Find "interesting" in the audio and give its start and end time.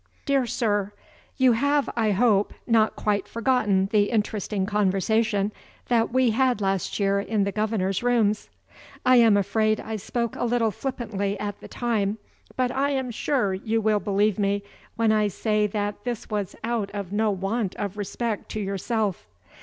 4.09-4.65